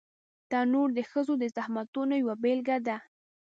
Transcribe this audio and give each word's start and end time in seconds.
تنور 0.49 0.89
د 0.97 0.99
ښځو 1.11 1.33
د 1.39 1.43
زحمتونو 1.55 2.13
یوه 2.21 2.35
بېلګه 2.43 2.77
ده 2.87 2.97